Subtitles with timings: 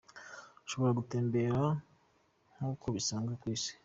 [0.65, 1.61] Ushobora gutembera
[2.55, 3.71] nkuko bisanzwe ku isi.